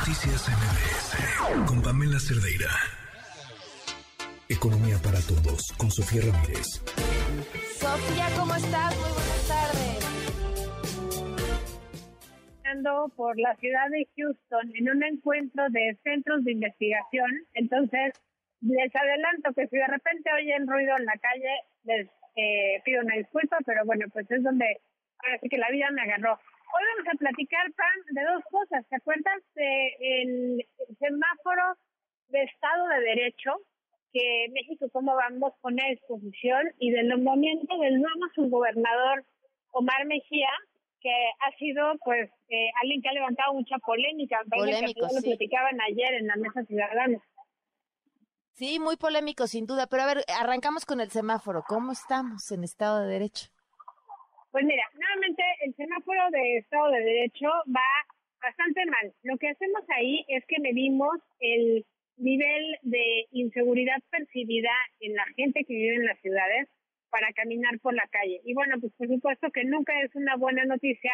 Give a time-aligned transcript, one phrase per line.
[0.00, 2.72] Noticias MBS con Pamela Cerdeira.
[4.48, 6.80] Economía para todos con Sofía Ramírez.
[7.76, 8.96] Sofía, ¿cómo estás?
[8.96, 10.00] Muy buenas tardes.
[13.14, 17.30] Por la ciudad de Houston en un encuentro de centros de investigación.
[17.52, 18.16] Entonces,
[18.62, 21.52] les adelanto que si de repente oyen ruido en la calle,
[21.84, 24.64] les eh, pido una disculpa, pero bueno, pues es donde
[25.42, 26.38] sí que la vida me agarró.
[26.72, 28.86] Hoy vamos a platicar, Pam, de dos cosas.
[28.88, 30.64] ¿Te acuerdas del
[30.98, 31.76] semáforo
[32.28, 33.56] de Estado de Derecho?
[34.12, 39.24] Que México, cómo vamos con la exposición y del nombramiento del nuevo subgobernador
[39.72, 40.50] Omar Mejía,
[41.00, 44.38] que ha sido pues eh, alguien que ha levantado mucha polémica.
[44.48, 45.16] Polémico, que sí.
[45.16, 47.18] lo platicaban ayer en la mesa ciudadana.
[48.54, 49.86] Sí, muy polémico, sin duda.
[49.86, 51.64] Pero a ver, arrancamos con el semáforo.
[51.66, 53.48] ¿Cómo estamos en Estado de Derecho?
[54.50, 55.74] Pues mira, nuevamente el
[56.30, 58.06] de Estado de Derecho va
[58.42, 59.12] bastante mal.
[59.22, 61.84] Lo que hacemos ahí es que medimos el
[62.16, 66.68] nivel de inseguridad percibida en la gente que vive en las ciudades
[67.10, 68.40] para caminar por la calle.
[68.44, 71.12] Y bueno, pues por supuesto que nunca es una buena noticia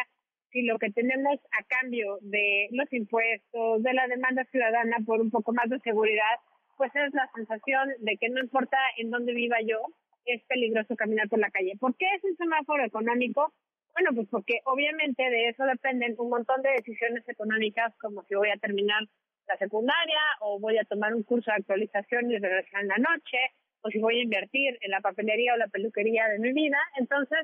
[0.51, 5.29] si lo que tenemos a cambio de los impuestos, de la demanda ciudadana por un
[5.29, 6.39] poco más de seguridad,
[6.77, 9.81] pues es la sensación de que no importa en dónde viva yo,
[10.25, 11.73] es peligroso caminar por la calle.
[11.79, 13.53] ¿Por qué es un semáforo económico?
[13.97, 18.51] Bueno, pues porque obviamente de eso dependen un montón de decisiones económicas, como si voy
[18.51, 19.01] a terminar
[19.47, 23.39] la secundaria o voy a tomar un curso de actualización y regresar en la noche,
[23.81, 26.77] o si voy a invertir en la papelería o la peluquería de mi vida.
[26.99, 27.39] Entonces,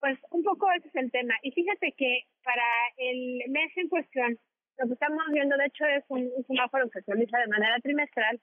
[0.00, 1.34] pues un poco ese es el tema.
[1.42, 2.64] Y fíjate que para
[2.96, 4.38] el mes en cuestión,
[4.78, 7.78] lo que estamos viendo, de hecho, es un, un semáforo que se actualiza de manera
[7.80, 8.40] trimestral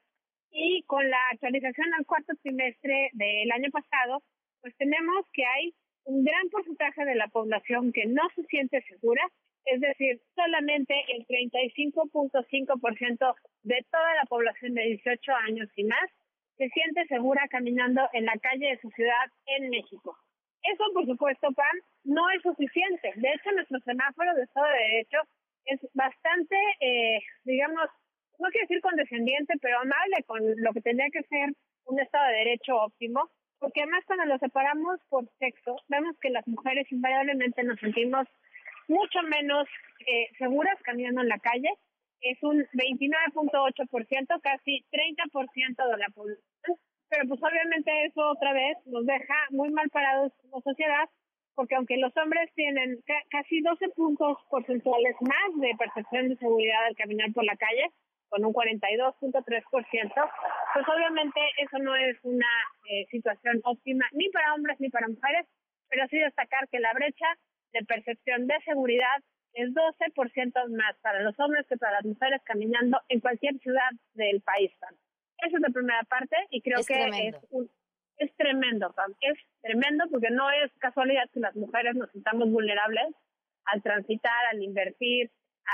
[0.52, 4.22] y con la actualización al cuarto trimestre del año pasado,
[4.62, 5.74] pues tenemos que hay
[6.08, 9.22] un gran porcentaje de la población que no se siente segura,
[9.66, 16.10] es decir, solamente el 35.5% de toda la población de 18 años y más
[16.58, 20.18] se siente segura caminando en la calle de su ciudad en México.
[20.64, 23.12] Eso, por supuesto, Pam, no es suficiente.
[23.16, 25.18] De hecho, nuestro semáforo de Estado de Derecho
[25.66, 27.90] es bastante, eh, digamos,
[28.40, 31.50] no quiero decir condescendiente, pero amable con lo que tendría que ser
[31.86, 36.48] un Estado de Derecho óptimo, porque además cuando lo separamos por sexo, vemos que las
[36.48, 38.28] mujeres invariablemente nos sentimos
[38.88, 39.68] mucho menos
[40.06, 41.70] eh, seguras caminando en la calle.
[42.22, 46.44] Es un 29.8%, casi 30% de la población.
[47.10, 51.10] Pero pues obviamente eso otra vez nos deja muy mal parados como sociedad,
[51.56, 56.86] porque aunque los hombres tienen ca casi 12 puntos porcentuales más de percepción de seguridad
[56.86, 57.90] al caminar por la calle,
[58.30, 60.32] con un 42.3%,
[60.74, 62.48] pues obviamente eso no es una
[63.02, 65.46] eh, situación óptima ni para hombres ni para mujeres,
[65.90, 67.26] pero sí destacar que la brecha
[67.74, 69.18] de percepción de seguridad
[69.54, 74.42] es 12% más para los hombres que para las mujeres caminando en cualquier ciudad del
[74.42, 74.72] país.
[75.40, 77.38] Esa es la primera parte y creo Es que tremendo.
[77.38, 77.70] es un,
[78.18, 79.14] es tremendo, Pam.
[79.22, 83.08] es tremendo porque no es casualidad que las mujeres nos sintamos vulnerables
[83.66, 85.30] al transitar, al invertir,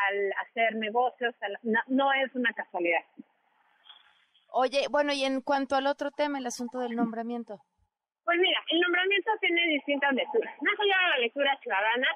[0.09, 3.01] al hacer negocios, al- no, no es una casualidad.
[4.55, 7.57] Oye, bueno, y en cuanto al otro tema, el asunto del nombramiento.
[8.23, 10.53] Pues mira, el nombramiento tiene distintas lecturas.
[10.61, 12.07] Más allá de la lectura ciudadana,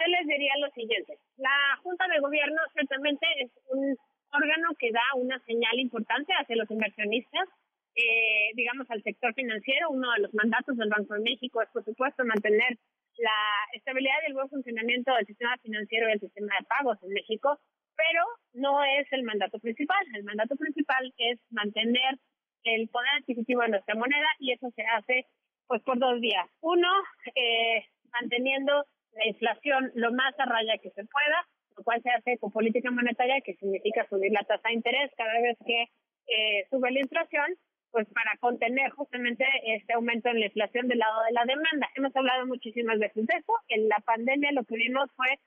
[0.00, 1.18] yo les diría lo siguiente.
[1.36, 3.94] La Junta de Gobierno ciertamente es un
[4.32, 7.48] órgano que da una señal importante hacia los inversionistas,
[7.96, 9.90] eh, digamos al sector financiero.
[9.90, 12.78] Uno de los mandatos del Banco de México es, por supuesto, mantener
[13.18, 13.38] la
[13.74, 17.60] estabilidad y el buen funcionamiento del sistema financiero y el sistema de pagos en México,
[17.94, 20.04] pero no es el mandato principal.
[20.14, 22.18] El mandato principal es mantener
[22.64, 25.26] el poder adquisitivo de nuestra moneda y eso se hace
[25.66, 26.48] pues por dos vías.
[26.60, 26.88] Uno,
[27.34, 32.38] eh, manteniendo la inflación lo más a raya que se pueda, lo cual se hace
[32.38, 35.82] con política monetaria, que significa subir la tasa de interés cada vez que
[36.26, 37.56] eh, sube la inflación,
[37.90, 41.88] pues para contener justamente este aumento en la inflación del lado de la demanda.
[41.94, 43.52] Hemos hablado muchísimas veces de eso.
[43.68, 45.38] En la pandemia lo que vimos fue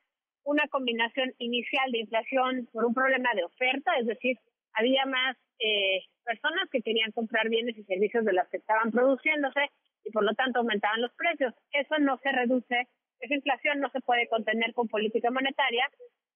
[0.47, 4.37] una combinación inicial de inflación por un problema de oferta, es decir,
[4.71, 9.69] había más eh, personas que querían comprar bienes y servicios de las que estaban produciéndose
[10.05, 11.53] y por lo tanto aumentaban los precios.
[11.73, 12.87] Eso no se reduce,
[13.19, 15.85] esa inflación no se puede contener con política monetaria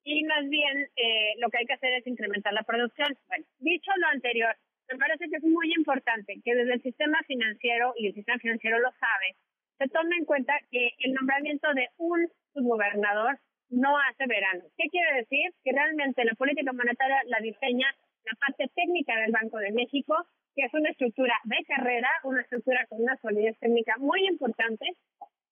[0.03, 3.17] y más bien eh, lo que hay que hacer es incrementar la producción.
[3.29, 4.53] Bueno, dicho lo anterior,
[4.91, 8.77] me parece que es muy importante que desde el sistema financiero, y el sistema financiero
[8.79, 9.37] lo sabe,
[9.77, 13.39] se tome en cuenta que el nombramiento de un subgobernador
[13.71, 14.63] no hace verano.
[14.77, 15.51] ¿Qué quiere decir?
[15.63, 17.87] Que realmente la política monetaria la diseña
[18.25, 20.15] la parte técnica del Banco de México,
[20.55, 24.85] que es una estructura de carrera, una estructura con una solidez técnica muy importante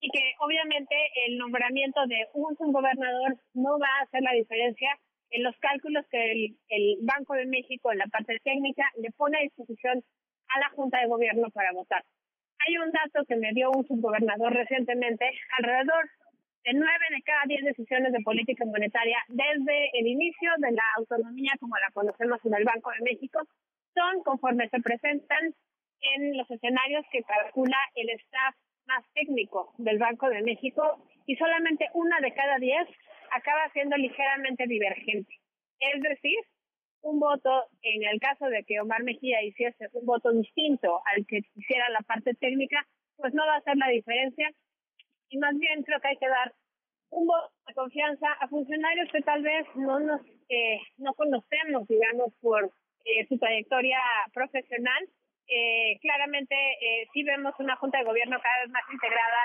[0.02, 0.96] y que obviamente
[1.28, 4.98] el nombramiento de un subgobernador no va a hacer la diferencia
[5.32, 9.38] en los cálculos que el, el Banco de México en la parte técnica le pone
[9.38, 10.04] a disposición
[10.48, 12.04] a la Junta de Gobierno para votar.
[12.66, 16.10] Hay un dato que me dio un subgobernador recientemente, alrededor
[16.66, 21.54] de nueve de cada diez decisiones de política monetaria desde el inicio de la autonomía
[21.60, 23.40] como la conocemos en el Banco de México
[23.94, 25.54] son conforme se presentan
[26.02, 28.56] en los escenarios que calcula el staff
[28.88, 32.88] más técnico del Banco de México y solamente una de cada diez
[33.32, 35.34] acaba siendo ligeramente divergente.
[35.80, 36.40] Es decir,
[37.02, 41.42] un voto, en el caso de que Omar Mejía hiciese un voto distinto al que
[41.56, 42.86] hiciera la parte técnica,
[43.16, 44.52] pues no va a hacer la diferencia.
[45.30, 46.54] Y más bien creo que hay que dar
[47.12, 52.34] un voto de confianza a funcionarios que tal vez no nos eh, no conocemos, digamos,
[52.42, 52.72] por
[53.06, 54.00] eh, su trayectoria
[54.34, 55.08] profesional.
[55.48, 59.42] Eh, claramente eh, sí vemos una junta de gobierno cada vez más integrada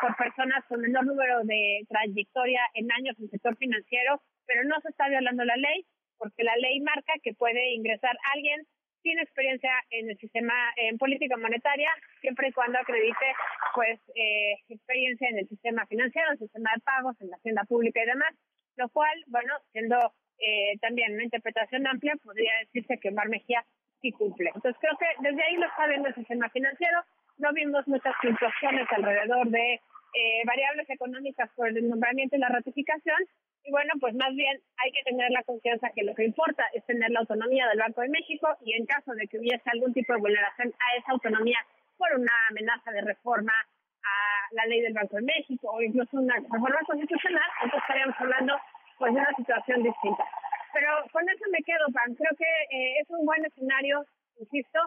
[0.00, 4.80] por personas con menor número de trayectoria en años en el sector financiero, pero no
[4.80, 5.84] se está violando la ley
[6.16, 8.66] porque la ley marca que puede ingresar alguien
[9.08, 11.90] sin experiencia en el sistema en política monetaria
[12.20, 13.26] siempre y cuando acredite
[13.74, 17.64] pues eh, experiencia en el sistema financiero, en el sistema de pagos, en la hacienda
[17.64, 18.34] pública y demás,
[18.76, 19.96] lo cual, bueno, siendo
[20.38, 23.64] eh, también una interpretación amplia, podría decirse que Mar Mejía
[24.02, 24.52] sí cumple.
[24.54, 26.98] Entonces creo que desde ahí lo está viendo el sistema financiero,
[27.38, 29.80] no vimos muchas fluctuaciones alrededor de
[30.14, 33.18] eh, variables económicas por el nombramiento y la ratificación.
[33.64, 36.84] Y bueno, pues más bien hay que tener la confianza que lo que importa es
[36.86, 40.12] tener la autonomía del Banco de México y en caso de que hubiese algún tipo
[40.14, 41.58] de vulneración a esa autonomía
[41.98, 46.36] por una amenaza de reforma a la ley del Banco de México o incluso una
[46.36, 48.54] reforma constitucional, entonces estaríamos hablando
[48.98, 50.24] pues de una situación distinta.
[50.72, 52.14] Pero con eso me quedo, Pan.
[52.14, 54.04] Creo que eh, es un buen escenario,
[54.38, 54.78] insisto,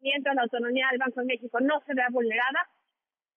[0.00, 2.68] mientras la autonomía del Banco de México no se vea vulnerada.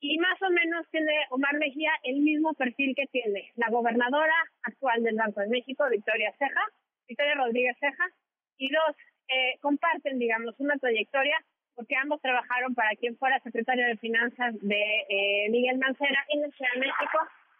[0.01, 4.33] Y más o menos tiene Omar Mejía el mismo perfil que tiene la gobernadora
[4.63, 6.61] actual del Banco de México, Victoria Ceja,
[7.07, 8.09] Victoria Rodríguez Ceja,
[8.57, 8.95] y dos,
[9.27, 11.37] eh, comparten, digamos, una trayectoria
[11.75, 16.49] porque ambos trabajaron para quien fuera secretario de Finanzas de eh, Miguel Mancera en la
[16.49, 17.19] Ciudad de México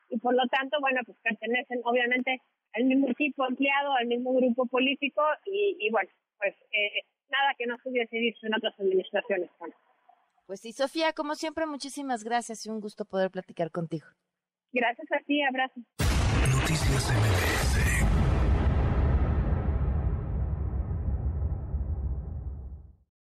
[0.10, 2.42] y por lo tanto, bueno, pues pertenecen obviamente
[2.74, 7.68] al mismo equipo empleado, al mismo grupo político y, y bueno, pues eh, nada que
[7.68, 9.50] no se hubiese visto en otras administraciones.
[10.52, 14.08] Pues sí, Sofía, como siempre, muchísimas gracias y un gusto poder platicar contigo.
[14.74, 15.80] Gracias a ti, abrazo.
[16.60, 18.11] Noticias MBS